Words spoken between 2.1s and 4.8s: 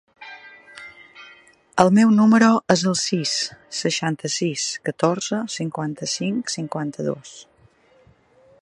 número es el sis, seixanta-sis,